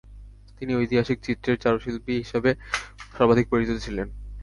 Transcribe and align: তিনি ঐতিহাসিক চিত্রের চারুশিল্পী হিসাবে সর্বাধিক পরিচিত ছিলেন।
তিনি 0.57 0.71
ঐতিহাসিক 0.75 1.17
চিত্রের 1.23 1.61
চারুশিল্পী 1.63 2.13
হিসাবে 2.21 2.51
সর্বাধিক 3.11 3.45
পরিচিত 3.49 3.77
ছিলেন। 3.85 4.07